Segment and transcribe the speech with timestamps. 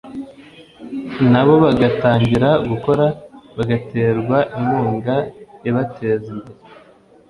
[1.31, 3.05] nabo bagatangira gukora
[3.57, 5.15] bagaterwa inkunga
[5.69, 6.51] ibateza imbere